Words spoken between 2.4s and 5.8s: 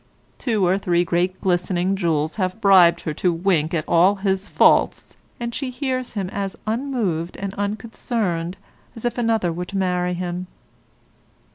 bribed her to wink at all his faults, and she